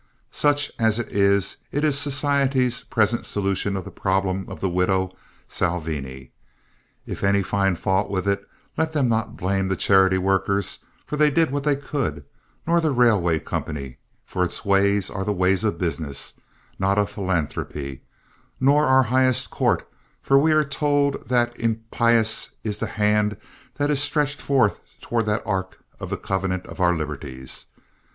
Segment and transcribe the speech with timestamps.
[0.31, 5.15] Such as it is, it is society's present solution of the problem of the widow
[5.47, 6.31] Salvini.
[7.05, 8.43] If any find fault with it,
[8.77, 12.25] let them not blame the charity workers, for they did what they could;
[12.65, 16.33] nor the railway company, for its ways are the ways of business,
[16.79, 18.01] not of philanthropy;
[18.59, 19.87] nor our highest court,
[20.23, 23.37] for we are told that impious is the hand
[23.75, 27.67] that is stretched forth toward that ark of the covenant of our liberties.